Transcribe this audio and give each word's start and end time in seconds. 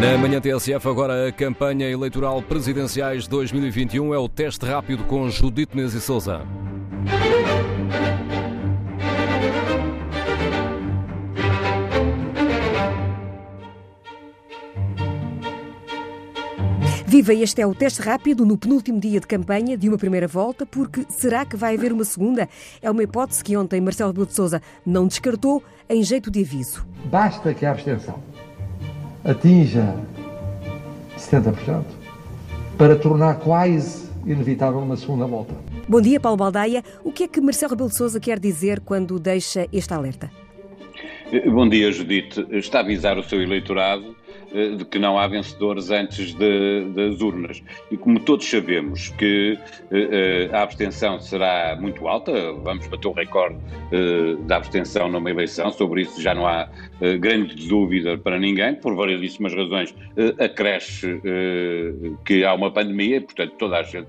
Na 0.00 0.16
manhã 0.16 0.40
TSF, 0.40 0.88
agora 0.88 1.28
a 1.28 1.30
campanha 1.30 1.86
eleitoral 1.86 2.40
presidenciais 2.40 3.26
2021 3.26 4.14
é 4.14 4.18
o 4.18 4.30
teste 4.30 4.64
rápido 4.64 5.04
com 5.04 5.28
Judite 5.28 5.76
Menezes 5.76 6.02
e 6.02 6.06
Souza. 6.06 6.40
Viva, 17.04 17.34
este 17.34 17.60
é 17.60 17.66
o 17.66 17.74
teste 17.74 18.00
rápido 18.00 18.46
no 18.46 18.56
penúltimo 18.56 18.98
dia 18.98 19.20
de 19.20 19.26
campanha 19.26 19.76
de 19.76 19.86
uma 19.86 19.98
primeira 19.98 20.26
volta, 20.26 20.64
porque 20.64 21.04
será 21.10 21.44
que 21.44 21.56
vai 21.58 21.74
haver 21.74 21.92
uma 21.92 22.04
segunda? 22.04 22.48
É 22.80 22.90
uma 22.90 23.02
hipótese 23.02 23.44
que 23.44 23.54
ontem 23.54 23.82
Marcelo 23.82 24.12
Rebelo 24.12 24.28
de 24.28 24.34
Sousa 24.34 24.62
não 24.86 25.06
descartou 25.06 25.62
em 25.90 26.02
jeito 26.02 26.30
de 26.30 26.40
aviso. 26.40 26.86
Basta 27.04 27.52
que 27.52 27.66
a 27.66 27.72
abstenção 27.72 28.29
atinja 29.24 29.94
70% 31.16 31.84
para 32.76 32.96
tornar 32.96 33.38
quase 33.38 34.08
inevitável 34.26 34.80
uma 34.80 34.96
segunda 34.96 35.26
volta. 35.26 35.54
Bom 35.88 36.00
dia, 36.00 36.20
Paulo 36.20 36.36
Baldaia. 36.36 36.82
O 37.04 37.12
que 37.12 37.24
é 37.24 37.28
que 37.28 37.40
Marcelo 37.40 37.70
Rebelo 37.70 37.90
de 37.90 37.96
Sousa 37.96 38.20
quer 38.20 38.38
dizer 38.38 38.80
quando 38.80 39.18
deixa 39.18 39.68
este 39.72 39.92
alerta? 39.92 40.30
Bom 41.46 41.68
dia, 41.68 41.92
Judite. 41.92 42.46
Está 42.50 42.78
a 42.78 42.82
avisar 42.82 43.18
o 43.18 43.22
seu 43.22 43.40
eleitorado 43.40 44.16
de 44.76 44.84
que 44.84 44.98
não 44.98 45.18
há 45.18 45.26
vencedores 45.26 45.90
antes 45.90 46.34
de, 46.34 46.84
das 46.94 47.20
urnas. 47.20 47.62
E 47.90 47.96
como 47.96 48.18
todos 48.20 48.48
sabemos 48.48 49.08
que 49.10 49.58
uh, 49.90 50.54
a 50.56 50.62
abstenção 50.62 51.20
será 51.20 51.76
muito 51.80 52.06
alta, 52.08 52.32
vamos 52.64 52.86
bater 52.86 53.08
o 53.08 53.12
recorde 53.12 53.56
uh, 53.56 54.36
da 54.44 54.56
abstenção 54.56 55.08
numa 55.08 55.30
eleição, 55.30 55.70
sobre 55.70 56.02
isso 56.02 56.20
já 56.20 56.34
não 56.34 56.46
há 56.46 56.68
grande 57.18 57.66
dúvida 57.66 58.18
para 58.18 58.38
ninguém, 58.38 58.74
por 58.74 58.94
variedíssimas 58.94 59.54
razões, 59.54 59.94
acresce 60.38 61.20
que 62.26 62.44
há 62.44 62.52
uma 62.52 62.70
pandemia 62.70 63.16
e, 63.16 63.20
portanto, 63.20 63.54
toda 63.58 63.78
a 63.78 63.82
gente 63.82 64.08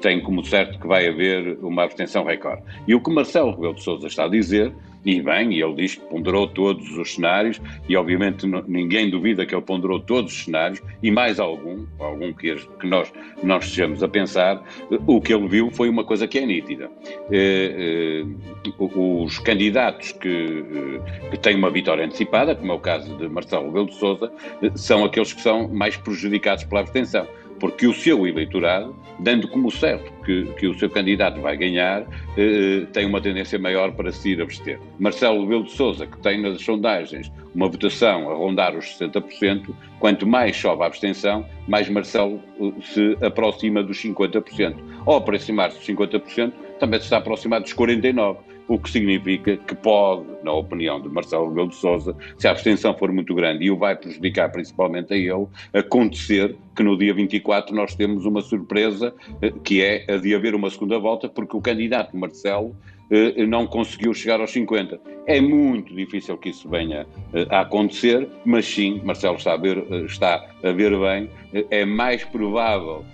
tem 0.00 0.20
como 0.20 0.44
certo 0.44 0.78
que 0.78 0.86
vai 0.86 1.08
haver 1.08 1.58
uma 1.62 1.84
abstenção 1.84 2.24
recorde. 2.24 2.62
E 2.86 2.94
o 2.94 3.00
que 3.00 3.10
Marcelo 3.10 3.52
Rebelo 3.52 3.74
de 3.74 3.82
Sousa 3.82 4.06
está 4.06 4.24
a 4.24 4.28
dizer 4.28 4.72
e 5.04 5.22
bem, 5.22 5.52
e 5.52 5.62
ele 5.62 5.74
diz 5.74 5.94
que 5.94 6.04
ponderou 6.06 6.46
todos 6.46 6.96
os 6.96 7.14
cenários, 7.14 7.60
e 7.88 7.96
obviamente 7.96 8.46
ninguém 8.66 9.08
duvida 9.08 9.46
que 9.46 9.54
ele 9.54 9.62
ponderou 9.62 10.00
todos 10.00 10.32
os 10.32 10.44
cenários, 10.44 10.82
e 11.02 11.10
mais 11.10 11.38
algum, 11.38 11.86
algum 11.98 12.32
que, 12.32 12.54
que 12.54 12.86
nós, 12.86 13.12
nós 13.42 13.64
estejamos 13.64 14.02
a 14.02 14.08
pensar, 14.08 14.62
o 15.06 15.20
que 15.20 15.32
ele 15.32 15.48
viu 15.48 15.70
foi 15.70 15.88
uma 15.88 16.04
coisa 16.04 16.26
que 16.26 16.38
é 16.38 16.44
nítida. 16.44 16.90
Eh, 17.30 18.24
eh, 18.26 18.72
os 18.78 19.38
candidatos 19.38 20.12
que, 20.12 20.28
eh, 20.28 21.30
que 21.30 21.38
têm 21.38 21.56
uma 21.56 21.70
vitória 21.70 22.04
antecipada, 22.04 22.54
como 22.54 22.72
é 22.72 22.74
o 22.74 22.80
caso 22.80 23.16
de 23.16 23.28
Marcelo 23.28 23.66
Rebelo 23.66 23.86
de 23.86 23.94
Sousa, 23.94 24.30
são 24.74 25.04
aqueles 25.04 25.32
que 25.32 25.40
são 25.40 25.68
mais 25.68 25.96
prejudicados 25.96 26.64
pela 26.64 26.80
abstenção 26.80 27.26
porque 27.58 27.86
o 27.86 27.94
seu 27.94 28.26
eleitorado, 28.26 28.94
dando 29.18 29.48
como 29.48 29.70
certo 29.70 30.12
que, 30.24 30.44
que 30.54 30.66
o 30.66 30.78
seu 30.78 30.88
candidato 30.88 31.40
vai 31.40 31.56
ganhar, 31.56 32.06
eh, 32.36 32.86
tem 32.92 33.06
uma 33.06 33.20
tendência 33.20 33.58
maior 33.58 33.92
para 33.92 34.12
se 34.12 34.30
ir 34.30 34.40
abster. 34.40 34.78
Marcelo 34.98 35.42
Rebelo 35.42 35.64
de 35.64 35.72
Sousa, 35.72 36.06
que 36.06 36.18
tem 36.18 36.40
nas 36.40 36.62
sondagens 36.62 37.32
uma 37.54 37.68
votação 37.68 38.30
a 38.30 38.34
rondar 38.34 38.76
os 38.76 38.84
60%, 38.98 39.74
quanto 39.98 40.26
mais 40.26 40.56
sobe 40.56 40.82
a 40.82 40.86
abstenção, 40.86 41.44
mais 41.66 41.88
Marcelo 41.88 42.40
eh, 42.60 42.72
se 42.82 43.16
aproxima 43.24 43.82
dos 43.82 43.96
50%. 44.02 44.76
Ao 45.06 45.16
aproximar-se 45.16 45.78
dos 45.78 45.86
50%, 45.86 46.52
também 46.78 47.00
se 47.00 47.06
está 47.06 47.16
a 47.16 47.18
aproximar 47.20 47.60
dos 47.60 47.74
49% 47.74 48.36
o 48.68 48.78
que 48.78 48.90
significa 48.90 49.56
que 49.56 49.74
pode, 49.74 50.26
na 50.44 50.52
opinião 50.52 51.00
de 51.00 51.08
Marcelo 51.08 51.48
Rebelo 51.48 51.68
de 51.68 51.76
Sousa, 51.76 52.14
se 52.36 52.46
a 52.46 52.50
abstenção 52.50 52.94
for 52.96 53.10
muito 53.10 53.34
grande 53.34 53.64
e 53.64 53.70
o 53.70 53.76
vai 53.76 53.96
prejudicar 53.96 54.52
principalmente 54.52 55.12
a 55.12 55.16
ele, 55.16 55.46
acontecer 55.72 56.54
que 56.78 56.82
no 56.84 56.96
dia 56.96 57.12
24 57.12 57.74
nós 57.74 57.96
temos 57.96 58.24
uma 58.24 58.40
surpresa, 58.40 59.12
eh, 59.42 59.52
que 59.64 59.82
é 59.82 60.04
a 60.08 60.16
de 60.16 60.32
haver 60.32 60.54
uma 60.54 60.70
segunda 60.70 60.96
volta, 60.96 61.28
porque 61.28 61.56
o 61.56 61.60
candidato 61.60 62.16
Marcelo 62.16 62.72
eh, 63.10 63.44
não 63.46 63.66
conseguiu 63.66 64.14
chegar 64.14 64.40
aos 64.40 64.52
50. 64.52 65.00
É 65.26 65.40
muito 65.40 65.92
difícil 65.92 66.36
que 66.36 66.50
isso 66.50 66.68
venha 66.68 67.04
eh, 67.34 67.48
a 67.50 67.62
acontecer, 67.62 68.28
mas 68.44 68.64
sim, 68.64 69.00
Marcelo 69.02 69.34
está 69.34 69.54
a 69.54 69.56
ver, 69.56 69.84
está 70.04 70.46
a 70.62 70.70
ver 70.70 70.96
bem, 70.96 71.28
é 71.68 71.84
mais 71.84 72.24
provável 72.24 73.04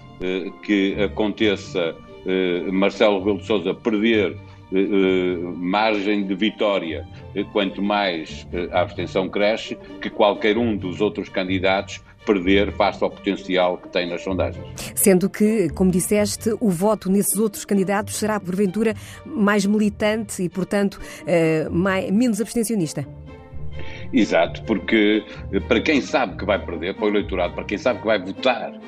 que 0.63 0.95
aconteça 1.03 1.95
Marcelo 2.73 3.19
Rebelo 3.19 3.39
de 3.39 3.47
Sousa 3.47 3.75
perder 3.75 4.37
margem 5.57 6.25
de 6.25 6.35
vitória, 6.35 7.07
quanto 7.53 7.83
mais 7.83 8.47
a 8.73 8.81
abstenção 8.81 9.29
cresce, 9.29 9.77
que 10.01 10.09
qualquer 10.09 10.57
um 10.57 10.77
dos 10.77 11.01
outros 11.01 11.29
candidatos 11.29 12.01
perder 12.25 12.73
face 12.73 13.03
ao 13.03 13.11
potencial 13.11 13.79
que 13.79 13.89
tem 13.89 14.09
nas 14.09 14.23
sondagens. 14.23 14.67
Sendo 14.95 15.29
que, 15.29 15.69
como 15.71 15.91
disseste, 15.91 16.55
o 16.61 16.71
voto 16.71 17.11
nesses 17.11 17.39
outros 17.39 17.65
candidatos 17.65 18.17
será, 18.17 18.39
porventura, 18.41 18.95
mais 19.25 19.67
militante 19.67 20.43
e, 20.43 20.49
portanto, 20.49 21.01
mais, 21.71 22.11
menos 22.11 22.41
abstencionista. 22.41 23.07
Exato, 24.13 24.63
porque 24.65 25.25
para 25.67 25.81
quem 25.81 26.01
sabe 26.01 26.37
que 26.37 26.45
vai 26.45 26.65
perder, 26.65 26.95
para 26.95 27.07
o 27.07 27.09
eleitorado, 27.09 27.55
para 27.55 27.65
quem 27.65 27.79
sabe 27.79 28.01
que 28.01 28.07
vai 28.07 28.19
votar 28.23 28.73
eh, 28.73 28.79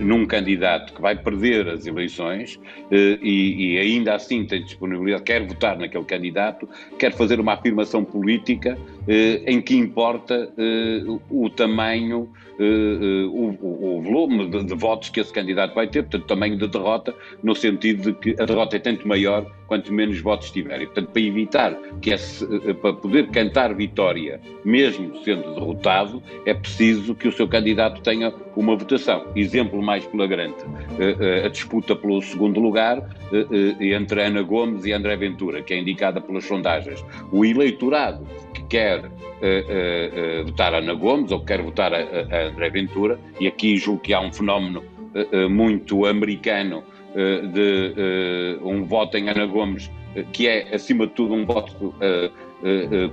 num 0.00 0.24
candidato 0.26 0.92
que 0.92 1.00
vai 1.00 1.16
perder 1.16 1.68
as 1.68 1.86
eleições 1.86 2.58
eh, 2.90 3.18
e, 3.20 3.74
e, 3.74 3.78
ainda 3.78 4.14
assim 4.14 4.44
tem 4.44 4.62
disponibilidade, 4.62 5.24
quer 5.24 5.46
votar 5.46 5.76
naquele 5.76 6.04
candidato, 6.04 6.68
quer 6.98 7.12
fazer 7.12 7.40
uma 7.40 7.54
afirmação 7.54 8.04
política 8.04 8.78
eh, 9.08 9.42
em 9.46 9.60
que 9.60 9.76
importa 9.76 10.52
o 11.30 11.50
tamanho, 11.50 12.30
o, 12.58 13.96
o 13.96 14.02
volume 14.02 14.48
de, 14.48 14.64
de, 14.64 14.74
votos 14.74 15.08
que 15.08 15.20
esse 15.20 15.32
candidato 15.32 15.74
vai 15.74 15.88
ter, 15.88 16.02
portanto, 16.02 16.26
tamanho 16.26 16.58
da 16.58 16.66
derrota, 16.66 17.14
no 17.42 17.54
sentido 17.54 18.12
de 18.12 18.18
que 18.18 18.40
a 18.40 18.46
derrota 18.46 18.76
é 18.76 18.78
tanto 18.78 19.06
maior 19.08 19.50
quanto 19.66 19.92
menos 19.92 20.20
votos 20.20 20.50
tiver. 20.50 20.82
E, 20.82 20.86
portanto, 20.86 21.08
para 21.08 21.22
evitar 21.22 21.74
que 22.00 22.10
esse, 22.10 22.46
para 22.74 22.92
poder 22.92 23.28
cantar 23.28 23.74
vitória, 23.74 24.40
mesmo 24.64 25.16
sendo 25.24 25.54
derrotado, 25.54 26.22
é 26.46 26.54
preciso 26.54 27.14
que 27.14 27.26
o 27.26 27.32
seu 27.32 27.48
candidato 27.48 28.00
tenha 28.02 28.32
uma 28.54 28.76
votação. 28.76 29.26
Exemplo 29.34 29.71
exemplo 29.72 29.82
mais 29.82 30.04
flagrante, 30.04 30.64
eh, 30.98 31.16
eh, 31.18 31.46
a 31.46 31.48
disputa 31.48 31.96
pelo 31.96 32.20
segundo 32.20 32.60
lugar 32.60 32.98
eh, 33.32 33.94
entre 33.94 34.22
Ana 34.22 34.42
Gomes 34.42 34.84
e 34.84 34.92
André 34.92 35.16
Ventura, 35.16 35.62
que 35.62 35.72
é 35.72 35.78
indicada 35.78 36.20
pelas 36.20 36.44
sondagens. 36.44 37.04
O 37.32 37.44
eleitorado 37.44 38.26
que 38.52 38.62
quer 38.64 39.10
votar 40.44 40.72
Ana 40.72 40.94
Gomes 40.94 41.32
ou 41.32 41.40
que 41.40 41.46
quer 41.46 41.62
votar 41.62 41.92
a 41.92 42.48
André 42.48 42.70
Ventura, 42.70 43.18
e 43.40 43.48
aqui 43.48 43.76
julgo 43.76 44.00
que 44.00 44.14
há 44.14 44.20
um 44.20 44.32
fenómeno 44.32 44.84
muito 45.50 46.06
americano 46.06 46.84
de 47.52 48.58
um 48.62 48.84
voto 48.84 49.16
em 49.16 49.28
Ana 49.28 49.46
Gomes 49.46 49.90
que 50.32 50.46
é, 50.46 50.74
acima 50.74 51.06
de 51.06 51.14
tudo, 51.14 51.34
um 51.34 51.44
voto 51.44 51.94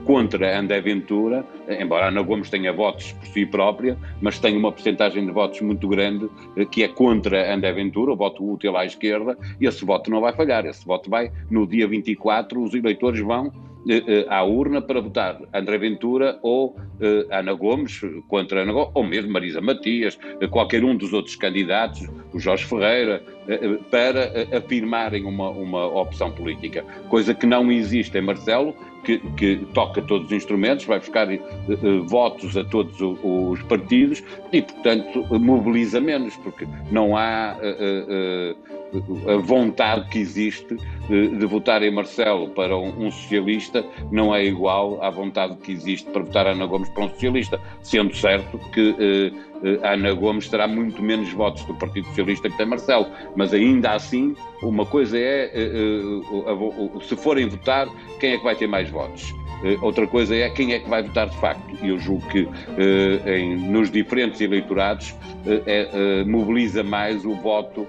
contra 0.06 0.60
André 0.60 0.82
Ventura, 0.82 1.46
embora 1.80 2.08
Ana 2.08 2.22
Gomes 2.22 2.50
tenha 2.50 2.72
votos 2.72 3.14
por 3.14 3.28
si 3.28 3.46
própria, 3.46 3.98
mas 4.22 4.40
tem 4.40 4.56
uma 4.56 4.72
porcentagem 4.72 5.26
de 5.26 5.32
votos 5.32 5.62
muito 5.62 5.88
grande 5.88 6.26
uh, 6.26 6.66
que 6.70 6.84
é 6.84 6.88
contra 6.88 7.54
André 7.54 7.72
Ventura, 7.74 8.12
o 8.12 8.16
voto 8.16 8.48
útil 8.48 8.78
à 8.78 8.86
esquerda, 8.86 9.38
e 9.60 9.66
esse 9.66 9.84
voto 9.84 10.10
não 10.12 10.22
vai 10.22 10.34
falhar, 10.34 10.66
esse 10.66 10.86
voto 10.86 11.10
vai, 11.10 11.32
no 11.50 11.66
dia 11.66 11.88
24, 11.88 12.62
os 12.62 12.74
eleitores 12.74 13.20
vão 13.22 13.52
à 14.28 14.44
urna 14.44 14.82
para 14.82 15.00
votar 15.00 15.40
André 15.54 15.78
Ventura 15.78 16.38
ou 16.44 16.76
Ana 17.32 17.54
Gomes 17.54 18.02
contra 18.28 18.62
Ana 18.62 18.74
Gomes, 18.74 18.92
ou 18.94 19.04
mesmo 19.04 19.32
Marisa 19.32 19.62
Matias, 19.62 20.20
qualquer 20.52 20.84
um 20.84 20.96
dos 20.96 21.14
outros 21.14 21.36
candidatos, 21.38 22.06
o 22.34 22.40
Jorge 22.40 22.66
Ferreira, 22.66 23.24
para 23.90 24.58
afirmarem 24.58 25.26
uma, 25.26 25.50
uma 25.50 25.88
opção 25.88 26.30
política, 26.30 26.84
coisa 27.08 27.34
que 27.34 27.46
não 27.46 27.72
existe 27.72 28.18
em 28.18 28.22
Marcelo, 28.22 28.76
que, 29.04 29.20
que, 29.38 29.58
toca 29.74 30.02
todos 30.02 30.28
os 30.28 30.32
instrumentos, 30.34 30.86
vai 30.86 31.00
buscar 31.00 31.28
uh, 31.32 32.04
votos 32.06 32.56
a 32.58 32.64
todos 32.64 33.00
o, 33.02 33.18
os 33.52 33.62
partidos 33.64 34.24
e, 34.52 34.62
portanto, 34.62 35.26
mobiliza 35.40 36.00
menos, 36.00 36.36
porque 36.38 36.68
não 36.92 37.16
há 37.16 37.58
uh, 37.58 38.80
a 39.30 39.38
vontade 39.38 40.10
que 40.10 40.20
existe 40.20 40.76
de 41.08 41.46
votar 41.46 41.84
em 41.84 41.92
Marcelo 41.92 42.50
para 42.50 42.76
um, 42.76 43.06
um, 43.06 43.12
socialista 43.12 43.86
não 44.12 44.34
é 44.34 44.44
igual 44.44 45.02
à 45.04 45.12
vontade 45.12 45.58
que 45.58 45.72
existe 45.72 46.10
para 46.10 46.24
votar 46.24 46.48
Ana 46.48 46.66
Gomes 46.66 46.90
para 46.90 47.06
um 47.06 47.10
socialista, 47.10 47.60
sendo 47.84 48.16
certo 48.16 48.60
que 48.74 49.32
Ana 49.84 50.14
Gomes 50.14 50.50
terá 50.50 50.68
muito 50.68 51.02
menos 51.02 51.32
votos 51.34 51.66
do 51.66 51.74
Partido 51.76 52.08
Socialista 52.08 52.50
que 52.50 52.58
tem 52.58 52.66
Marcelo, 52.66 53.08
mas 53.36 53.54
ainda 53.54 53.92
assim, 53.92 54.36
uma 54.62 54.86
coisa 54.86 55.18
é, 55.18 55.52
se 57.02 57.16
forem 57.18 57.48
votar, 57.48 57.90
quem 58.20 58.34
é 58.34 58.38
que 58.38 58.44
vai 58.44 58.56
ter 58.56 58.68
mais 58.68 58.90
votos? 58.90 59.39
Outra 59.82 60.08
coisa 60.08 60.36
é 60.36 60.50
quem 60.50 60.74
é 60.74 60.80
que 60.80 60.90
vai 60.90 61.04
votar 61.04 61.30
de 61.30 61.38
facto. 61.38 61.64
E 61.82 61.90
eu 61.90 62.00
julgo 62.00 62.26
que 62.28 62.48
em, 63.26 63.56
nos 63.56 63.92
diferentes 63.92 64.42
eleitorados 64.42 65.16
é, 65.66 66.24
mobiliza 66.26 66.84
mais 66.84 67.26
o 67.26 67.34
voto 67.36 67.88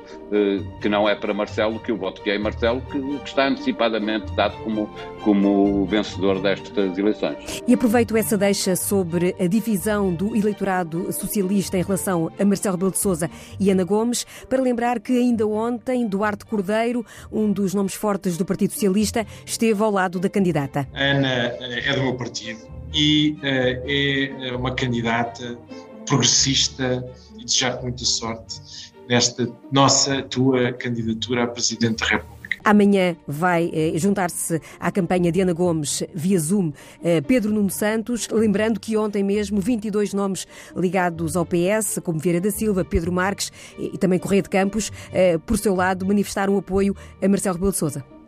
que 0.81 0.89
não 0.89 1.09
é 1.09 1.15
para 1.15 1.35
Marcelo 1.35 1.81
que 1.81 1.93
o 1.93 1.97
voto 1.97 2.23
que 2.23 2.31
é 2.31 2.37
em 2.37 2.39
Marcelo, 2.39 2.81
que, 2.83 3.01
que 3.01 3.29
está 3.29 3.49
antecipadamente 3.49 4.33
dado 4.33 4.57
como, 4.63 4.89
como 5.23 5.85
vencedor 5.87 6.41
destas 6.41 6.97
eleições. 6.97 7.63
E 7.67 7.75
aproveito 7.75 8.17
essa 8.17 8.37
deixa 8.37 8.77
sobre 8.77 9.35
a 9.39 9.47
divisão 9.47 10.13
do 10.13 10.37
eleitorado 10.37 11.13
socialista 11.13 11.77
em 11.77 11.83
relação 11.83 12.31
a 12.39 12.45
Marcelo 12.45 12.77
Rebelo 12.77 12.93
de 12.93 12.99
Sousa 12.99 13.31
e 13.59 13.71
Ana 13.71 13.85
Gomes, 13.85 14.27
para 14.49 14.63
lembrar 14.63 15.01
que 15.01 15.13
ainda 15.13 15.47
ontem 15.47 16.07
Duarte 16.07 16.45
Cordeiro, 16.45 17.05
um 17.31 17.53
dos 17.53 17.75
nomes 17.75 17.95
fortes 17.95 18.37
do 18.37 18.45
Partido 18.45 18.73
Socialista, 18.73 19.27
esteve 19.45 19.83
ao 19.83 19.91
lado 19.91 20.19
da 20.19 20.29
candidata. 20.29 20.89
Ana 20.95 21.29
eh, 21.29 21.60
é 21.61 21.95
do 21.95 22.03
meu 22.03 22.15
partido 22.15 22.61
e 22.93 23.37
uh, 23.43 24.45
é 24.45 24.57
uma 24.57 24.75
candidata 24.75 25.59
progressista 26.07 27.05
e 27.39 27.45
desejar 27.45 27.81
muita 27.83 28.05
sorte 28.05 28.91
nesta 29.09 29.49
nossa, 29.73 30.23
tua 30.23 30.73
candidatura 30.73 31.45
a 31.45 31.47
Presidente 31.47 31.99
da 31.99 32.07
República. 32.07 32.41
Amanhã 32.63 33.17
vai 33.27 33.71
eh, 33.73 33.93
juntar-se 33.97 34.61
à 34.79 34.93
campanha 34.93 35.33
de 35.33 35.41
Ana 35.41 35.53
Gomes 35.53 36.03
via 36.15 36.39
Zoom 36.39 36.73
eh, 37.03 37.21
Pedro 37.23 37.51
Nuno 37.51 37.71
Santos, 37.71 38.29
lembrando 38.31 38.79
que 38.79 38.97
ontem 38.97 39.25
mesmo 39.25 39.61
22 39.61 40.13
nomes 40.13 40.47
ligados 40.77 41.37
ao 41.37 41.47
PS, 41.47 42.01
como 42.05 42.19
Vieira 42.19 42.41
da 42.41 42.51
Silva, 42.51 42.85
Pedro 42.85 43.11
Marques 43.11 43.51
e, 43.79 43.95
e 43.95 43.99
também 43.99 44.19
Correia 44.19 44.43
de 44.43 44.51
Campos, 44.51 44.93
eh, 45.13 45.39
por 45.39 45.59
seu 45.59 45.75
lado 45.75 46.05
manifestaram 46.05 46.57
apoio 46.57 46.95
a 47.23 47.29
Marcelo 47.29 47.55
Rebelo 47.55 47.73
de 47.73 47.79
Sousa. 47.79 48.20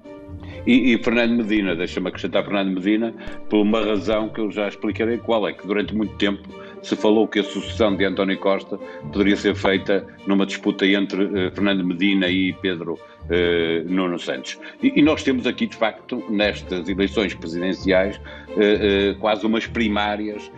E, 0.66 0.92
e, 0.92 0.98
Fernando 0.98 1.36
Medina, 1.36 1.74
deixa-me 1.74 2.08
acrescentar 2.08 2.44
Fernando 2.44 2.74
Medina, 2.74 3.12
por 3.48 3.60
uma 3.62 3.84
razão 3.84 4.28
que 4.28 4.40
eu 4.40 4.50
já 4.50 4.68
explicarei 4.68 5.18
qual 5.18 5.48
é, 5.48 5.52
que 5.52 5.66
durante 5.66 5.94
muito 5.94 6.14
tempo 6.16 6.48
se 6.82 6.96
falou 6.96 7.26
que 7.28 7.38
a 7.38 7.44
sucessão 7.44 7.96
de 7.96 8.04
António 8.04 8.38
Costa 8.38 8.78
poderia 9.12 9.36
ser 9.36 9.54
feita 9.54 10.04
numa 10.26 10.44
disputa 10.44 10.86
entre 10.86 11.24
uh, 11.24 11.50
Fernando 11.52 11.84
Medina 11.84 12.28
e 12.28 12.52
Pedro 12.54 12.94
uh, 12.94 13.88
Nuno 13.92 14.18
Santos. 14.18 14.58
E, 14.82 14.92
e, 14.98 15.02
nós 15.02 15.22
temos 15.22 15.46
aqui, 15.46 15.66
de 15.66 15.76
facto, 15.76 16.22
nestas 16.28 16.88
eleições 16.88 17.34
presidenciais, 17.34 18.16
uh, 18.16 19.18
quase 19.18 19.46
umas 19.46 19.66
primárias 19.66 20.50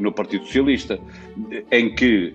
no 0.00 0.12
Partido 0.12 0.44
Socialista, 0.44 1.00
em 1.70 1.94
que 1.94 2.34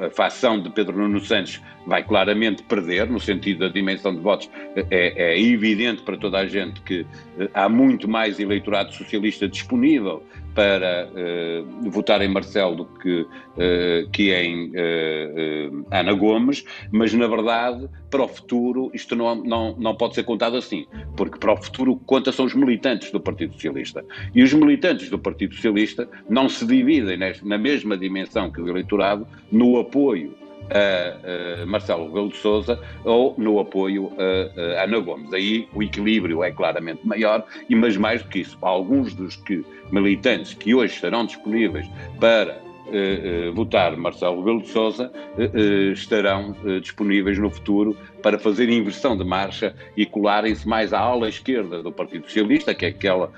a, 0.00 0.06
a 0.06 0.10
facção 0.10 0.62
de 0.62 0.70
Pedro 0.70 0.96
Nuno 0.96 1.20
Santos 1.20 1.60
vai 1.86 2.02
claramente 2.02 2.62
perder, 2.62 3.08
no 3.08 3.18
sentido 3.18 3.60
da 3.60 3.68
dimensão 3.68 4.14
de 4.14 4.20
votos, 4.20 4.50
é, 4.76 5.32
é 5.34 5.40
evidente 5.40 6.02
para 6.02 6.16
toda 6.16 6.38
a 6.38 6.46
gente 6.46 6.80
que 6.82 7.06
há 7.54 7.68
muito 7.68 8.08
mais 8.08 8.38
eleitorado 8.38 8.92
socialista 8.92 9.48
disponível 9.48 10.22
para 10.54 11.08
uh, 11.08 11.90
votar 11.90 12.20
em 12.22 12.28
Marcelo 12.28 12.86
que, 13.00 13.22
uh, 13.22 14.10
que 14.12 14.32
em 14.32 14.70
uh, 14.70 15.86
Ana 15.90 16.12
Gomes, 16.12 16.64
mas 16.90 17.12
na 17.12 17.26
verdade, 17.26 17.88
para 18.10 18.22
o 18.22 18.28
futuro, 18.28 18.90
isto 18.92 19.14
não, 19.14 19.34
não, 19.36 19.76
não 19.76 19.94
pode 19.94 20.14
ser 20.14 20.24
contado 20.24 20.56
assim, 20.56 20.86
porque 21.16 21.38
para 21.38 21.52
o 21.52 21.56
futuro 21.56 21.96
conta 22.06 22.32
são 22.32 22.46
os 22.46 22.54
militantes 22.54 23.10
do 23.10 23.20
Partido 23.20 23.54
Socialista. 23.54 24.04
E 24.34 24.42
os 24.42 24.52
militantes 24.52 25.08
do 25.08 25.18
Partido 25.18 25.54
Socialista 25.54 26.08
não 26.28 26.48
se 26.48 26.66
dividem 26.66 27.18
na 27.42 27.58
mesma 27.58 27.96
dimensão 27.96 28.50
que 28.50 28.60
o 28.60 28.68
eleitorado 28.68 29.26
no 29.50 29.78
apoio 29.78 30.34
a, 30.70 31.62
a 31.62 31.66
Marcelo 31.66 32.06
Rebelo 32.06 32.28
de 32.28 32.36
Sousa 32.36 32.80
ou 33.04 33.34
no 33.38 33.60
apoio 33.60 34.12
a, 34.18 34.80
a, 34.80 34.84
Ana 34.84 34.98
Gomes. 34.98 35.32
Aí 35.32 35.68
o 35.74 35.82
equilíbrio 35.82 36.42
é 36.42 36.50
claramente 36.50 37.06
maior, 37.06 37.44
e 37.68 37.74
mas 37.74 37.96
mais 37.96 38.22
do 38.22 38.28
que 38.28 38.40
isso, 38.40 38.56
alguns 38.60 39.14
dos 39.14 39.36
que, 39.36 39.64
militantes 39.90 40.54
que 40.54 40.74
hoje 40.74 40.94
estarão 40.94 41.24
disponíveis 41.26 41.86
para 42.18 42.70
Uh, 42.90 43.50
uh, 43.50 43.54
votar 43.54 43.96
Marcelo 43.96 44.38
Rebelo 44.38 44.62
de 44.62 44.68
Sousa 44.70 45.12
uh, 45.38 45.92
estarão 45.92 46.56
disponíveis 46.80 47.38
no 47.38 47.48
futuro 47.48 47.96
para 48.20 48.36
fazer 48.36 48.68
inversão 48.68 49.16
de 49.16 49.22
marcha 49.22 49.76
e 49.96 50.04
colarem-se 50.04 50.66
mais 50.66 50.92
à 50.92 50.98
ala 50.98 51.28
esquerda 51.28 51.84
do 51.84 51.92
Partido 51.92 52.24
Socialista, 52.24 52.74
que 52.74 52.86
é 52.86 52.88
aquela 52.88 53.30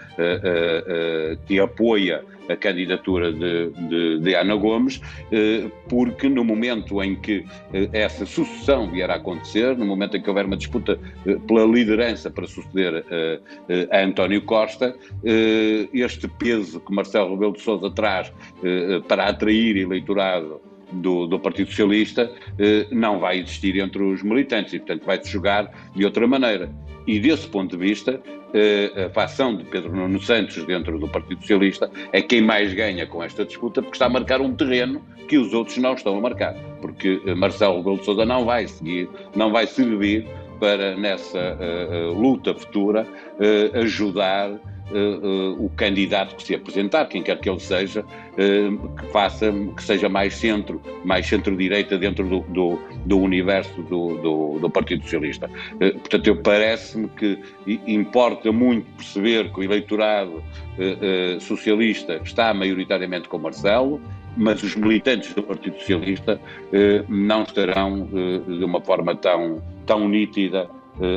que 1.46 1.60
apoia 1.60 2.24
a 2.48 2.56
candidatura 2.56 3.32
de, 3.32 3.70
de, 3.70 4.18
de 4.20 4.34
Ana 4.34 4.54
Gomes, 4.54 5.00
eh, 5.30 5.70
porque 5.88 6.28
no 6.28 6.44
momento 6.44 7.02
em 7.02 7.16
que 7.16 7.44
eh, 7.72 7.88
essa 7.92 8.26
sucessão 8.26 8.90
vier 8.90 9.10
a 9.10 9.14
acontecer, 9.14 9.76
no 9.76 9.84
momento 9.84 10.16
em 10.16 10.22
que 10.22 10.28
houver 10.28 10.46
uma 10.46 10.56
disputa 10.56 10.98
eh, 11.26 11.36
pela 11.46 11.64
liderança 11.64 12.30
para 12.30 12.46
suceder 12.46 13.04
a 13.90 14.00
António 14.00 14.42
Costa, 14.42 14.96
este 15.92 16.28
peso 16.28 16.80
que 16.80 16.92
Marcelo 16.94 17.34
Rebelo 17.34 17.52
de 17.52 17.60
Sousa 17.60 17.90
traz 17.90 18.32
para 19.08 19.28
atrair 19.28 19.76
eleitorado 19.76 20.60
do, 20.94 21.26
do, 21.26 21.38
Partido 21.38 21.68
Socialista 21.68 22.30
não 22.90 23.18
vai 23.18 23.40
existir 23.40 23.78
entre 23.78 24.02
os 24.02 24.22
militantes 24.22 24.72
e, 24.74 24.78
portanto, 24.78 25.04
vai-se 25.04 25.30
jogar 25.30 25.70
de 25.94 26.04
outra 26.04 26.26
maneira. 26.26 26.70
E 27.06 27.18
desse 27.18 27.48
ponto 27.48 27.76
de 27.76 27.82
vista, 27.84 28.20
a 29.06 29.10
facção 29.10 29.56
de 29.56 29.64
Pedro 29.64 29.94
Nuno 29.94 30.20
Santos 30.20 30.64
dentro 30.64 30.98
do 30.98 31.08
Partido 31.08 31.40
Socialista 31.40 31.90
é 32.12 32.22
quem 32.22 32.40
mais 32.42 32.72
ganha 32.74 33.06
com 33.06 33.22
esta 33.22 33.44
disputa, 33.44 33.82
porque 33.82 33.96
está 33.96 34.06
a 34.06 34.10
marcar 34.10 34.40
um 34.40 34.54
terreno 34.54 35.02
que 35.32 35.38
os 35.38 35.54
outros 35.54 35.78
não 35.78 35.94
estão 35.94 36.18
a 36.18 36.20
marcar. 36.20 36.54
Porque 36.82 37.20
eh, 37.24 37.34
Marcelo 37.34 37.78
Rebelo 37.78 37.98
de 37.98 38.04
Sousa 38.04 38.26
não 38.26 38.44
vai 38.44 38.68
seguir, 38.68 39.08
não 39.34 39.50
vai 39.50 39.66
servir 39.66 40.26
para, 40.60 40.94
nessa 40.94 41.58
uh, 41.58 42.12
luta 42.12 42.54
futura, 42.54 43.04
uh, 43.04 43.78
ajudar 43.78 44.50
uh, 44.90 45.64
o 45.64 45.70
candidato 45.70 46.36
que 46.36 46.42
se 46.42 46.54
apresentar, 46.54 47.06
quem 47.06 47.22
quer 47.22 47.38
que 47.38 47.48
ele 47.48 47.60
seja, 47.60 48.00
uh, 48.02 48.96
que 48.96 49.06
faça, 49.12 49.52
que 49.76 49.82
seja 49.82 50.08
mais 50.08 50.34
centro, 50.34 50.80
mais 51.04 51.26
centro-direita 51.26 51.98
dentro 51.98 52.26
do, 52.26 52.40
do, 52.40 52.78
do 53.06 53.18
universo 53.18 53.82
do, 53.82 54.16
do, 54.18 54.58
do, 54.60 54.70
Partido 54.70 55.02
Socialista. 55.02 55.50
Portanto, 55.78 56.26
eu 56.26 56.36
parece-me 56.42 57.08
que 57.08 57.38
importa 57.86 58.50
muito 58.50 58.86
perceber 58.96 59.52
que 59.52 59.60
o 59.60 59.62
eleitorado 59.62 60.42
socialista 61.40 62.20
está 62.24 62.54
maioritariamente 62.54 63.28
com 63.28 63.38
Marcelo, 63.38 64.00
mas 64.36 64.62
os 64.62 64.74
militantes 64.74 65.34
do 65.34 65.42
Partido 65.42 65.78
Socialista 65.78 66.40
não 67.08 67.42
estarão 67.42 68.08
de 68.46 68.64
uma 68.64 68.80
forma 68.80 69.14
tão, 69.14 69.62
tão 69.84 70.08
nítida 70.08 70.68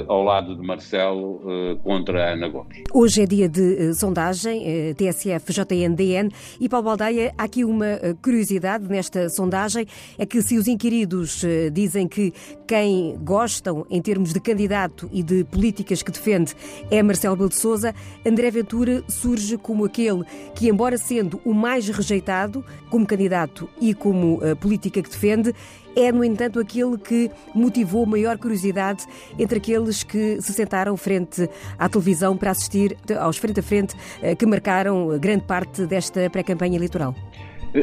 ao 0.08 0.24
lado 0.24 0.56
de 0.56 0.66
Marcelo 0.66 1.42
uh, 1.44 1.78
contra 1.84 2.34
Ana 2.34 2.48
Gomes. 2.48 2.84
Hoje 2.94 3.22
é 3.22 3.26
dia 3.26 3.48
de 3.48 3.62
uh, 3.90 3.94
sondagem, 3.94 4.64
TSF, 4.96 5.54
JNDN, 5.54 6.32
e 6.60 6.68
Paulo 6.68 6.86
Baldeia, 6.86 7.34
há 7.38 7.44
aqui 7.44 7.64
uma 7.64 8.00
curiosidade 8.22 8.88
nesta 8.88 9.30
sondagem, 9.30 9.86
é 10.18 10.26
que 10.26 10.42
se 10.42 10.58
os 10.58 10.68
inquiridos 10.68 11.44
dizem 11.72 12.08
que 12.08 12.34
quem 12.68 13.16
gostam 13.22 13.86
em 13.90 14.02
termos 14.02 14.34
de 14.34 14.40
candidato 14.40 15.10
e 15.12 15.22
de 15.22 15.44
políticas 15.44 16.02
que 16.02 16.12
defende 16.12 16.54
é 16.90 17.02
Marcelo 17.04 17.36
Belo 17.36 17.50
de 17.50 18.30
André 18.30 18.52
Ventura 18.52 19.04
surge 19.08 19.58
como 19.58 19.86
aquele 19.86 20.24
que, 20.56 20.68
embora 20.68 20.98
sendo 20.98 21.40
o 21.46 21.54
mais 21.54 21.88
rejeitado 21.88 22.64
como 22.90 23.06
candidato 23.06 23.70
e 23.80 23.94
como 23.94 24.40
política 24.60 25.02
que 25.02 25.10
defende, 25.10 25.54
é, 25.96 26.12
no 26.12 26.24
entanto, 26.24 26.60
aquele 26.60 26.98
que 26.98 27.32
motivou 27.54 28.06
maior 28.06 28.38
curiosidade 28.38 29.06
entre 29.40 29.58
aqueles 29.58 30.04
que 30.04 30.42
se 30.42 30.54
sentaram 30.54 30.96
frente 30.98 31.50
à 31.78 31.88
televisão 31.88 32.36
para 32.36 32.52
assistir 32.52 32.98
aos 33.20 33.38
frente 33.38 33.60
a 33.60 33.64
frente 33.64 33.96
eh, 34.22 34.36
que 34.36 34.46
marcaram 34.46 35.18
grande 35.20 35.44
parte 35.44 35.86
desta 35.86 36.30
pré-campanha 36.30 36.76
eleitoral. 36.76 37.16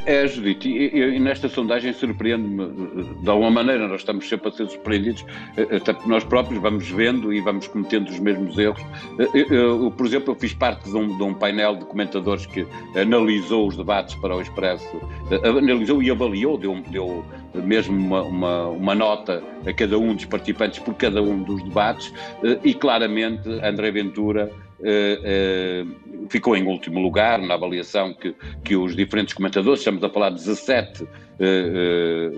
É, 0.06 0.26
Judite, 0.26 0.70
e, 0.70 1.16
e, 1.16 1.20
nesta 1.20 1.50
sondagem 1.50 1.92
surpreende-me, 1.92 3.04
de 3.22 3.28
alguma 3.28 3.50
maneira, 3.50 3.86
nós 3.86 4.00
estamos 4.00 4.26
sempre 4.26 4.48
a 4.48 4.50
ser 4.50 4.66
surpreendidos, 4.66 5.22
eh, 5.54 5.76
até 5.76 5.92
porque 5.92 6.08
nós 6.08 6.24
próprios 6.24 6.62
vamos 6.62 6.88
vendo 6.88 7.30
e 7.30 7.42
vamos 7.42 7.66
cometendo 7.66 8.08
os 8.08 8.18
mesmos 8.18 8.56
erros. 8.56 8.80
Eh, 9.18 9.46
eu, 9.50 9.90
por 9.90 10.06
exemplo, 10.06 10.32
eu 10.32 10.34
fiz 10.34 10.54
parte 10.54 10.88
de 10.88 10.96
um, 10.96 11.14
de 11.14 11.22
um, 11.22 11.34
painel 11.34 11.76
de 11.76 11.84
comentadores 11.84 12.46
que 12.46 12.66
analisou 12.96 13.68
os 13.68 13.76
debates 13.76 14.14
para 14.14 14.34
o 14.34 14.40
Expresso, 14.40 14.98
analisou 15.44 16.02
e 16.02 16.10
avaliou, 16.10 16.56
deu, 16.56 16.74
deu 16.88 17.22
mesmo 17.54 17.96
uma, 17.96 18.22
uma, 18.22 18.68
uma, 18.68 18.94
nota 18.94 19.42
a 19.66 19.72
cada 19.72 19.98
um 19.98 20.14
dos 20.14 20.24
participantes 20.24 20.78
por 20.78 20.94
cada 20.94 21.22
um 21.22 21.42
dos 21.42 21.62
debates, 21.62 22.12
eh, 22.42 22.58
e 22.64 22.74
claramente 22.74 23.48
André 23.62 23.90
Ventura 23.90 24.50
eh, 24.82 25.20
eh, 25.22 25.84
ficou 26.28 26.56
em 26.56 26.66
último 26.66 27.00
lugar 27.00 27.40
na 27.40 27.54
avaliação 27.54 28.14
que, 28.14 28.34
que 28.64 28.76
os 28.76 28.96
diferentes 28.96 29.34
comentadores, 29.34 29.80
estamos 29.80 30.02
a 30.02 30.08
falar 30.08 30.30
de 30.30 30.36
17 30.36 31.06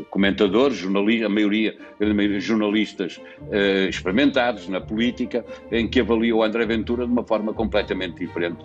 comentadores, 0.08 0.82
a 0.82 0.88
maioria, 1.28 1.76
a 2.00 2.06
maioria 2.06 2.40
jornalistas 2.40 3.20
experimentados 3.86 4.66
na 4.66 4.80
política, 4.80 5.44
em 5.70 5.86
que 5.86 6.00
avaliou 6.00 6.42
André 6.42 6.64
Ventura 6.64 7.04
de 7.04 7.12
uma 7.12 7.22
forma 7.22 7.52
completamente 7.52 8.20
diferente 8.20 8.64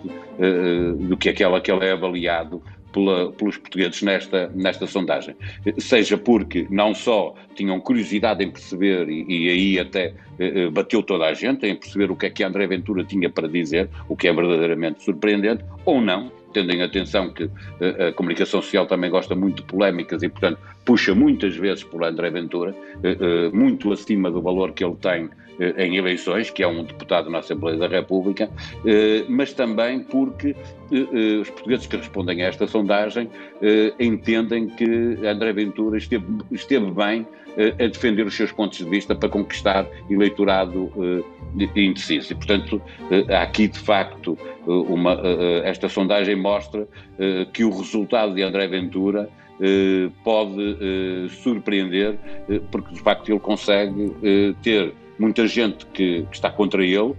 do 0.98 1.14
que 1.18 1.28
aquela 1.28 1.60
que 1.60 1.70
ele 1.70 1.84
é 1.84 1.92
avaliado 1.92 2.62
pela, 2.92 3.32
pelos 3.32 3.56
portugueses 3.56 4.02
nesta, 4.02 4.50
nesta 4.54 4.86
sondagem. 4.86 5.34
Seja 5.78 6.16
porque 6.16 6.66
não 6.70 6.94
só 6.94 7.34
tinham 7.54 7.80
curiosidade 7.80 8.44
em 8.44 8.50
perceber, 8.50 9.08
e, 9.08 9.24
e 9.28 9.48
aí 9.48 9.78
até 9.78 10.14
eh, 10.38 10.64
eh, 10.64 10.70
bateu 10.70 11.02
toda 11.02 11.26
a 11.26 11.34
gente, 11.34 11.66
em 11.66 11.74
perceber 11.74 12.10
o 12.10 12.16
que 12.16 12.26
é 12.26 12.30
que 12.30 12.42
André 12.44 12.66
Ventura 12.66 13.04
tinha 13.04 13.28
para 13.28 13.48
dizer, 13.48 13.88
o 14.08 14.16
que 14.16 14.28
é 14.28 14.32
verdadeiramente 14.32 15.02
surpreendente, 15.02 15.64
ou 15.84 16.00
não, 16.00 16.30
tendo 16.52 16.72
em 16.72 16.82
atenção 16.82 17.32
que 17.32 17.44
uh, 17.44 17.50
a 18.08 18.12
comunicação 18.12 18.60
social 18.60 18.86
também 18.86 19.10
gosta 19.10 19.34
muito 19.34 19.62
de 19.62 19.62
polémicas 19.62 20.22
e, 20.22 20.28
portanto, 20.28 20.58
puxa 20.84 21.14
muitas 21.14 21.56
vezes 21.56 21.84
por 21.84 22.02
André 22.02 22.30
Ventura, 22.30 22.72
uh, 22.72 23.48
uh, 23.48 23.56
muito 23.56 23.92
acima 23.92 24.30
do 24.30 24.42
valor 24.42 24.72
que 24.72 24.84
ele 24.84 24.96
tem 24.96 25.30
em 25.76 25.96
eleições, 25.96 26.50
que 26.50 26.62
é 26.62 26.66
um 26.66 26.82
deputado 26.82 27.28
na 27.28 27.38
Assembleia 27.38 27.76
da 27.78 27.86
República, 27.86 28.48
mas 29.28 29.52
também 29.52 30.00
porque 30.00 30.56
os 31.40 31.50
portugueses 31.50 31.86
que 31.86 31.96
respondem 31.96 32.42
a 32.42 32.46
esta 32.46 32.66
sondagem 32.66 33.28
entendem 33.98 34.68
que 34.68 35.18
André 35.26 35.52
Ventura 35.52 35.98
esteve, 35.98 36.24
esteve 36.50 36.90
bem 36.90 37.26
a 37.78 37.86
defender 37.86 38.26
os 38.26 38.34
seus 38.34 38.52
pontos 38.52 38.78
de 38.78 38.84
vista 38.84 39.14
para 39.14 39.28
conquistar 39.28 39.86
eleitorado 40.08 40.90
indeciso. 41.76 42.32
E, 42.32 42.36
portanto, 42.36 42.80
há 43.28 43.42
aqui, 43.42 43.68
de 43.68 43.78
facto, 43.78 44.38
uma, 44.66 45.20
esta 45.64 45.88
sondagem 45.88 46.36
mostra 46.36 46.88
que 47.52 47.64
o 47.64 47.70
resultado 47.70 48.34
de 48.34 48.42
André 48.42 48.66
Ventura 48.66 49.28
pode 50.24 51.28
surpreender, 51.42 52.16
porque, 52.70 52.94
de 52.94 53.00
facto, 53.00 53.30
ele 53.30 53.40
consegue 53.40 54.14
ter 54.62 54.94
muita 55.20 55.46
gente 55.46 55.84
que, 55.86 56.22
que 56.22 56.34
está 56.34 56.50
contra 56.50 56.82
ele, 56.82 57.14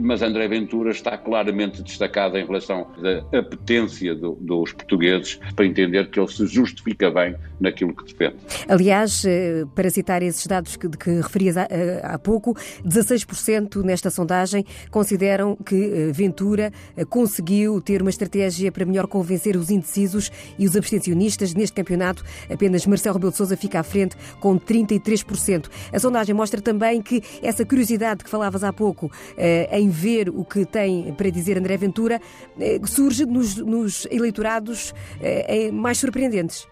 mas 0.00 0.22
André 0.22 0.48
Ventura 0.48 0.90
está 0.90 1.16
claramente 1.16 1.82
destacado 1.82 2.36
em 2.36 2.44
relação 2.44 2.88
à 3.32 3.38
apetência 3.38 4.14
do, 4.14 4.32
dos 4.40 4.72
portugueses 4.72 5.38
para 5.54 5.66
entender 5.66 6.10
que 6.10 6.18
ele 6.18 6.28
se 6.28 6.46
justifica 6.46 7.10
bem 7.10 7.36
naquilo 7.60 7.94
que 7.94 8.04
defende. 8.04 8.36
Aliás, 8.68 9.24
eh, 9.24 9.64
para 9.74 9.88
citar 9.90 10.22
esses 10.22 10.46
dados 10.46 10.76
que, 10.76 10.88
de 10.88 10.96
que 10.96 11.10
referias 11.20 11.56
há, 11.56 11.66
eh, 11.70 12.00
há 12.02 12.18
pouco, 12.18 12.54
16% 12.84 13.82
nesta 13.82 14.10
sondagem 14.10 14.64
consideram 14.90 15.56
que 15.56 16.10
Ventura 16.12 16.72
conseguiu 17.08 17.80
ter 17.80 18.00
uma 18.02 18.10
estratégia 18.10 18.70
para 18.72 18.84
melhor 18.84 19.06
convencer 19.06 19.56
os 19.56 19.70
indecisos 19.70 20.30
e 20.58 20.66
os 20.66 20.76
abstencionistas. 20.76 21.54
Neste 21.54 21.74
campeonato, 21.74 22.24
apenas 22.50 22.86
Marcelo 22.86 23.14
Rebelo 23.14 23.32
de 23.32 23.38
Sousa 23.38 23.56
fica 23.56 23.80
à 23.80 23.82
frente 23.82 24.16
com 24.40 24.58
33%. 24.58 25.66
A 25.92 25.98
sondagem 25.98 26.34
mostra 26.34 26.60
também 26.60 27.00
que 27.00 27.22
essa 27.42 27.64
curiosidade 27.64 28.24
que 28.24 28.30
falavas 28.30 28.64
há 28.64 28.72
pouco 28.72 29.10
eh, 29.35 29.35
em 29.70 29.88
ver 29.88 30.28
o 30.28 30.44
que 30.44 30.64
tem 30.64 31.12
para 31.14 31.30
dizer 31.30 31.58
André 31.58 31.76
Ventura, 31.76 32.20
eh, 32.58 32.80
surge 32.84 33.24
nos, 33.24 33.56
nos 33.56 34.06
eleitorados 34.10 34.94
eh, 35.20 35.70
mais 35.70 35.98
surpreendentes. 35.98 36.68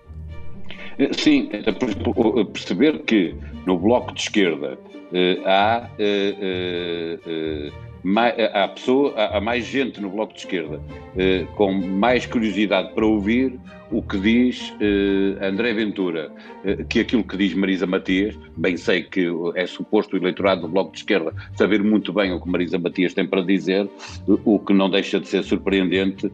Sim, 1.12 1.50
perceber 2.52 3.02
que 3.02 3.34
no 3.66 3.78
Bloco 3.78 4.14
de 4.14 4.20
Esquerda 4.20 4.78
há, 5.44 5.88
há, 8.52 8.68
pessoa, 8.68 9.12
há 9.16 9.40
mais 9.40 9.64
gente 9.64 10.00
no 10.00 10.08
Bloco 10.10 10.32
de 10.32 10.40
Esquerda 10.40 10.80
com 11.56 11.72
mais 11.72 12.26
curiosidade 12.26 12.92
para 12.94 13.04
ouvir 13.04 13.58
o 13.94 14.02
que 14.02 14.18
diz 14.18 14.70
uh, 14.70 15.44
André 15.44 15.72
Ventura, 15.72 16.32
uh, 16.64 16.84
que 16.86 16.98
aquilo 16.98 17.22
que 17.22 17.36
diz 17.36 17.54
Marisa 17.54 17.86
Matias, 17.86 18.36
bem 18.56 18.76
sei 18.76 19.04
que 19.04 19.28
é 19.54 19.66
suposto 19.66 20.16
o 20.16 20.18
eleitorado 20.18 20.62
do 20.62 20.68
Bloco 20.68 20.90
de 20.92 20.98
Esquerda 20.98 21.32
saber 21.56 21.80
muito 21.80 22.12
bem 22.12 22.32
o 22.32 22.40
que 22.40 22.48
Marisa 22.48 22.76
Matias 22.76 23.14
tem 23.14 23.24
para 23.24 23.42
dizer, 23.42 23.88
uh, 24.26 24.40
o 24.44 24.58
que 24.58 24.72
não 24.72 24.90
deixa 24.90 25.20
de 25.20 25.28
ser 25.28 25.44
surpreendente 25.44 26.30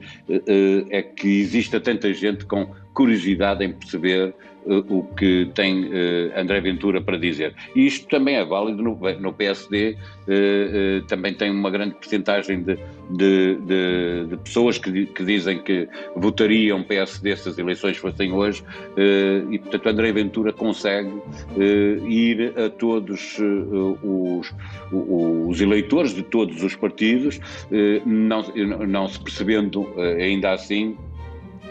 é 0.90 1.02
que 1.02 1.40
exista 1.40 1.79
tanta 1.79 2.12
gente 2.14 2.47
com 2.47 2.71
curiosidade 2.95 3.62
em 3.64 3.73
perceber 3.73 4.35
o 4.71 5.03
que 5.03 5.50
tem 5.55 5.87
uh, 5.87 6.33
André 6.37 6.61
Ventura 6.61 7.00
para 7.00 7.19
dizer. 7.19 7.55
E 7.75 7.87
isto 7.87 8.07
também 8.09 8.37
é 8.37 8.45
válido 8.45 8.83
no, 8.83 8.99
no 9.21 9.33
PSD, 9.33 9.97
uh, 9.97 11.05
também 11.07 11.35
tem 11.35 11.50
uma 11.50 11.71
grande 11.71 11.95
porcentagem 11.95 12.62
de, 12.62 12.79
de, 13.11 13.57
de, 13.57 14.27
de, 14.29 14.37
pessoas 14.37 14.79
que, 14.79 15.07
que, 15.07 15.25
dizem 15.25 15.59
que 15.59 15.89
votariam 16.15 16.83
PSD 16.85 17.37
se 17.37 17.49
as 17.49 17.59
eleições 17.59 17.97
fossem 17.97 18.33
hoje, 18.33 18.62
e 19.50 19.59
portanto 19.59 19.89
André 19.89 20.12
Ventura 20.12 20.53
consegue 20.53 21.11
ir 22.09 22.53
a 22.57 22.69
todos 22.71 23.39
os, 24.03 24.55
os, 24.93 25.61
eleitores 25.61 26.15
de 26.15 26.23
todos 26.23 26.62
os 26.62 26.77
partidos, 26.77 27.41
não, 28.07 28.43
não 28.87 29.09
se 29.09 29.21
percebendo 29.21 29.89
ainda 30.19 30.53
assim 30.53 30.97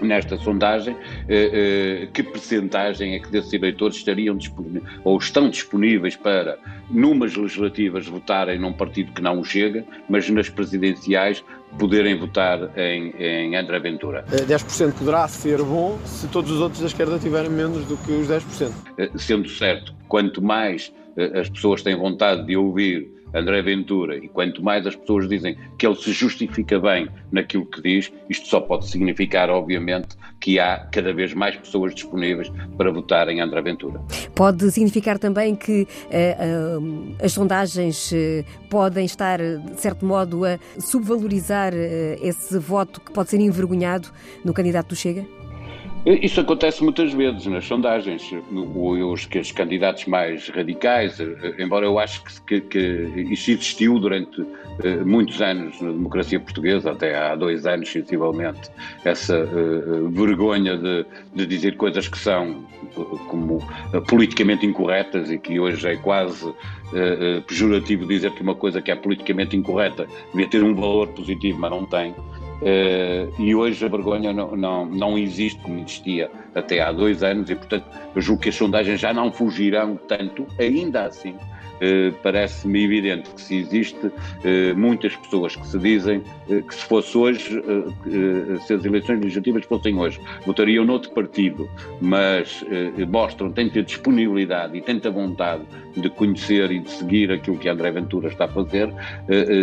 nesta 0.01 0.38
sondagem, 0.38 0.96
eh, 1.27 2.03
eh, 2.03 2.08
que 2.13 2.24
percentagem 2.24 3.15
é 3.15 3.20
que 3.20 3.29
desses 3.29 3.51
eleitores 3.53 3.98
estariam 3.98 4.36
disponíveis, 4.36 4.84
ou 5.03 5.18
estão 5.18 5.50
disponíveis 5.50 6.15
para, 6.15 6.58
numas 6.89 7.36
legislativas, 7.36 8.08
votarem 8.08 8.60
num 8.60 8.74
partido 8.74 9.12
que 9.12 9.22
não 9.22 9.44
chega, 9.44 9.86
mas 10.10 10.29
nas 10.29 10.50
presidenciais 10.50 11.44
poderem 11.77 12.18
votar 12.18 12.72
em, 12.77 13.13
em 13.20 13.56
André 13.56 13.79
Ventura. 13.79 14.25
10% 14.29 14.89
eh, 14.89 14.91
poderá 14.98 15.27
ser 15.27 15.62
bom 15.62 16.00
se 16.03 16.27
todos 16.27 16.51
os 16.51 16.60
outros 16.60 16.82
da 16.82 16.88
esquerda 16.88 17.20
tiverem 17.20 17.51
menos 17.51 17.86
do 17.86 17.96
que 17.98 18.12
os 18.12 18.27
10%. 18.27 18.72
Sendo 19.18 19.48
certo, 19.50 19.94
quanto 20.08 20.41
mais 20.41 20.91
as 21.36 21.50
pessoas 21.50 21.82
têm 21.82 21.96
vontade 21.96 22.46
de 22.46 22.56
ouvir 22.56 23.19
André 23.33 23.62
Ventura, 23.62 24.17
e 24.17 24.27
quanto 24.27 24.63
mais 24.63 24.86
as 24.86 24.95
pessoas 24.95 25.27
dizem 25.27 25.57
que 25.77 25.86
ele 25.86 25.95
se 25.95 26.12
justifica 26.12 26.79
bem 26.79 27.07
naquilo 27.31 27.65
que 27.65 27.81
diz, 27.81 28.12
isto 28.29 28.48
só 28.48 28.59
pode 28.59 28.88
significar, 28.88 29.50
obviamente, 29.50 30.17
que 30.39 30.59
há 30.59 30.88
cada 30.91 31.13
vez 31.13 31.33
mais 31.33 31.55
pessoas 31.55 31.93
disponíveis 31.93 32.51
para 32.77 32.91
votar 32.91 33.29
em 33.29 33.41
André 33.41 33.62
Ventura. 33.62 34.01
Pode 34.36 34.71
significar 34.71 35.19
também 35.19 35.55
que 35.55 35.83
uh, 35.83 36.79
uh, 36.79 37.15
as 37.24 37.33
sondagens 37.33 38.12
uh, 38.12 38.45
podem 38.69 39.05
estar, 39.05 39.39
de 39.39 39.79
certo 39.79 40.05
modo, 40.05 40.45
a 40.45 40.57
subvalorizar 40.79 41.74
esse 42.21 42.57
voto 42.57 43.01
que 43.01 43.12
pode 43.12 43.29
ser 43.29 43.39
envergonhado 43.39 44.09
no 44.43 44.53
candidato 44.53 44.89
do 44.89 44.95
Chega? 44.95 45.25
Isso 46.06 46.39
acontece 46.39 46.82
muitas 46.82 47.12
vezes 47.13 47.46
nas 47.46 47.65
sondagens. 47.65 48.32
Os, 48.51 49.27
os 49.36 49.51
candidatos 49.51 50.06
mais 50.06 50.48
radicais, 50.48 51.20
eh, 51.20 51.56
embora 51.60 51.86
eu 51.86 52.00
acho 52.00 52.24
que, 52.46 52.62
que 52.62 52.79
isso 53.29 53.51
existiu 53.51 54.00
durante 54.00 54.39
uh, 54.41 55.06
muitos 55.06 55.41
anos 55.41 55.79
na 55.82 55.91
democracia 55.91 56.39
portuguesa, 56.39 56.91
até 56.91 57.18
há 57.18 57.36
dois 57.36 57.65
anos, 57.65 57.91
sensivelmente, 57.91 58.72
essa 59.03 59.44
uh, 59.44 60.10
vergonha 60.10 60.77
de, 60.77 61.06
de, 61.36 61.46
dizer 61.46 61.75
coisas 61.75 62.08
que 62.08 62.18
são 62.18 62.63
como 63.27 63.58
uh, 63.58 64.01
politicamente 64.08 64.65
incorretas 64.65 65.29
e 65.29 65.38
que 65.38 65.60
hoje 65.60 65.86
é 65.86 65.98
quase 65.98 66.53
pejorativo 67.46 68.08
dizer 68.08 68.32
que 68.32 68.41
uma 68.41 68.56
coisa 68.56 68.82
que 68.82 68.89
é 68.89 68.96
politicamente 68.96 69.56
incorreta 69.56 70.08
devia 70.32 70.48
ter 70.48 70.63
um 70.63 70.74
valor 70.74 71.08
positivo, 71.10 71.60
mas 71.60 71.70
não 71.70 71.86
tem. 71.86 72.15
Uh, 72.62 73.42
e 73.42 73.56
hoje 73.56 73.86
a 73.86 73.88
vergonha 73.88 74.34
não, 74.34 74.54
não, 74.56 74.86
não 74.86 75.18
existe 75.18 75.62
como 75.62 75.80
existia 75.80 76.30
até 76.54 76.82
há 76.82 76.92
dois 76.92 77.24
anos 77.24 77.50
e, 77.50 77.56
portanto, 77.56 77.86
eu 78.13 78.22
julgo 78.22 78.42
que 78.42 78.50
as 78.50 78.56
sondagens 78.56 79.00
já 79.00 79.13
não 79.13 79.32
fugirão 79.32 79.98
tanto, 80.08 80.46
ainda 80.60 81.06
assim, 81.06 81.36
eh, 81.81 82.12
parece-me 82.21 82.83
evidente 82.83 83.29
que 83.29 83.41
se 83.41 83.55
existe 83.57 84.12
eh, 84.43 84.74
muitas 84.74 85.15
pessoas 85.15 85.55
que 85.55 85.65
se 85.65 85.77
dizem 85.79 86.21
eh, 86.50 86.62
que 86.62 86.75
se 86.75 86.86
fosse 86.86 87.17
hoje, 87.17 87.63
se 88.65 88.74
as 88.74 88.83
eleições 88.86 89.19
legislativas 89.19 89.65
fossem 89.65 89.98
hoje, 89.98 90.19
votariam 90.45 90.86
noutro 90.86 91.12
partido, 91.12 91.69
mas 92.01 92.63
mostram, 93.07 93.51
ter 93.51 93.83
disponibilidade 93.83 94.77
e 94.77 94.81
têm 94.81 95.00
vontade 95.00 95.63
de 95.95 96.09
conhecer 96.09 96.71
e 96.71 96.79
de 96.79 96.89
seguir 96.91 97.31
aquilo 97.31 97.57
que 97.57 97.69
André 97.69 97.91
Ventura 97.91 98.27
está 98.27 98.45
a 98.45 98.48
fazer, 98.48 98.89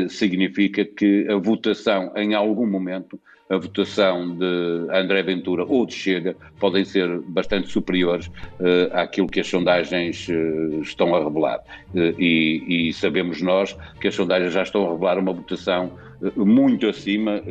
significa 0.09 0.85
que 0.85 1.27
a 1.29 1.37
votação 1.37 2.13
em 2.17 2.35
algum 2.35 2.67
momento 2.67 3.19
a 3.49 3.57
votação 3.57 4.37
de 4.37 4.89
André 4.93 5.23
Ventura 5.23 5.65
ou 5.65 5.87
de 5.87 5.95
Chega 5.95 6.37
podem 6.59 6.85
ser 6.85 7.21
bastante 7.29 7.69
superiores 7.69 8.27
uh, 8.27 8.93
àquilo 8.93 9.29
que 9.29 9.41
as 9.41 9.47
sondagens 9.47 10.29
uh, 10.29 10.81
estão 10.83 11.15
a 11.15 11.23
revelar. 11.23 11.61
Uh, 11.95 12.21
e, 12.21 12.89
e, 12.89 12.93
sabemos 12.93 13.41
nós 13.41 13.77
que 14.01 14.09
as 14.09 14.15
sondagens 14.15 14.53
já 14.53 14.63
estão 14.63 14.87
a 14.87 14.93
revelar 14.93 15.19
uma 15.19 15.33
votação 15.33 15.93
muito 16.35 16.89
acima 16.89 17.43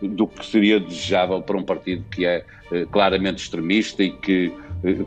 do 0.00 0.26
que 0.26 0.46
seria 0.46 0.80
desejável 0.80 1.42
para 1.42 1.58
um 1.58 1.62
partido 1.62 2.02
que 2.10 2.24
é 2.24 2.42
claramente 2.90 3.42
extremista 3.42 4.02
e 4.02 4.10
que 4.10 4.50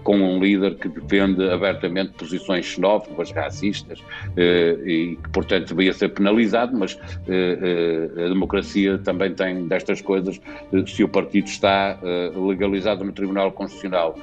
com 0.03 0.15
um 0.17 0.39
líder 0.39 0.75
que 0.75 0.87
defende 0.87 1.49
abertamente 1.49 2.13
posições 2.13 2.65
xenófobas, 2.65 3.31
racistas 3.31 4.03
e 4.37 5.17
que, 5.21 5.29
portanto, 5.31 5.75
devia 5.75 5.93
ser 5.93 6.09
penalizado, 6.09 6.77
mas 6.77 6.97
a 7.27 8.27
democracia 8.29 8.97
também 8.99 9.33
tem 9.33 9.67
destas 9.67 10.01
coisas. 10.01 10.39
Se 10.87 11.03
o 11.03 11.09
partido 11.09 11.47
está 11.47 11.99
legalizado 12.35 13.03
no 13.03 13.11
Tribunal 13.11 13.51
Constitucional, 13.51 14.17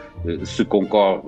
se 0.44 0.64
concorre 0.64 1.22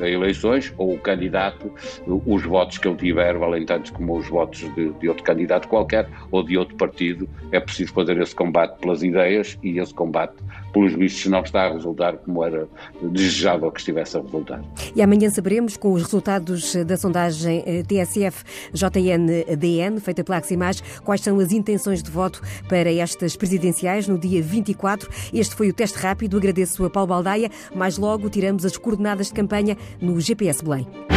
a 0.00 0.08
eleições 0.08 0.72
ou 0.78 0.94
o 0.94 0.98
candidato, 0.98 1.72
os 2.06 2.42
votos 2.42 2.78
que 2.78 2.86
ele 2.86 2.96
tiver 2.96 3.36
valem 3.36 3.64
tanto 3.64 3.92
como 3.92 4.18
os 4.18 4.28
votos 4.28 4.60
de, 4.74 4.90
de 4.92 5.08
outro 5.08 5.24
candidato 5.24 5.66
qualquer 5.68 6.08
ou 6.30 6.42
de 6.42 6.56
outro 6.56 6.76
partido. 6.76 7.28
É 7.50 7.58
preciso 7.58 7.92
fazer 7.92 8.20
esse 8.20 8.34
combate 8.34 8.78
pelas 8.78 9.02
ideias 9.02 9.58
e 9.62 9.78
esse 9.78 9.94
combate, 9.94 10.34
pelos 10.72 10.92
vistos, 10.94 11.26
não 11.30 11.40
está 11.40 11.66
a 11.66 11.72
resultar 11.72 12.16
como 12.18 12.44
era 12.44 12.68
desejável 13.02 13.63
que 13.70 13.80
estivesse 13.80 14.16
a 14.16 14.20
resultar. 14.20 14.62
E 14.94 15.02
amanhã 15.02 15.28
saberemos, 15.30 15.76
com 15.76 15.92
os 15.92 16.02
resultados 16.02 16.74
da 16.84 16.96
sondagem 16.96 17.62
eh, 17.66 17.82
TSF-JN-DN, 17.82 20.00
feita 20.00 20.24
pela 20.24 20.38
Aximage, 20.38 20.82
quais 21.04 21.20
são 21.20 21.38
as 21.38 21.52
intenções 21.52 22.02
de 22.02 22.10
voto 22.10 22.42
para 22.68 22.92
estas 22.92 23.36
presidenciais 23.36 24.08
no 24.08 24.18
dia 24.18 24.42
24. 24.42 25.08
Este 25.32 25.54
foi 25.54 25.68
o 25.68 25.72
teste 25.72 25.98
rápido. 25.98 26.36
Agradeço 26.36 26.84
a 26.84 26.90
Paulo 26.90 27.08
Baldaia. 27.08 27.50
Mais 27.74 27.98
logo 27.98 28.28
tiramos 28.28 28.64
as 28.64 28.76
coordenadas 28.76 29.28
de 29.28 29.34
campanha 29.34 29.76
no 30.00 30.20
GPS 30.20 30.64
Belém. 30.64 31.13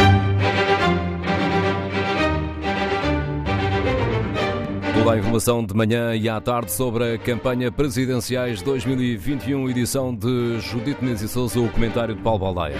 Toda 5.08 5.16
a 5.16 5.20
informação 5.20 5.64
de 5.64 5.74
manhã 5.74 6.14
e 6.14 6.28
à 6.28 6.38
tarde 6.38 6.70
sobre 6.70 7.14
a 7.14 7.18
campanha 7.18 7.72
presidenciais 7.72 8.60
2021, 8.60 9.70
edição 9.70 10.14
de 10.14 10.60
Judite 10.60 11.02
Menezes 11.02 11.30
e 11.30 11.32
Souza, 11.32 11.58
o 11.58 11.68
comentário 11.70 12.14
de 12.14 12.20
Paulo 12.20 12.40
Baldaia. 12.40 12.76